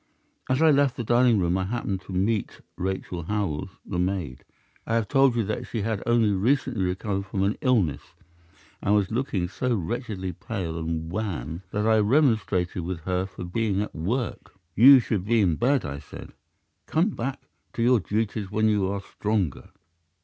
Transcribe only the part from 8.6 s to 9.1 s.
and